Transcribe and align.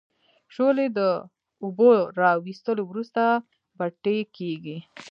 شولې 0.55 0.87
د 0.97 0.99
اوبو 1.63 1.89
را 2.19 2.31
وېستلو 2.45 2.83
وروسته 2.89 3.21
بټۍ 3.77 4.19
کیږي. 4.37 4.77